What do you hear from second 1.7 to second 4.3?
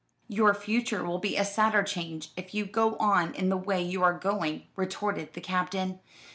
change, if you go on in the way you are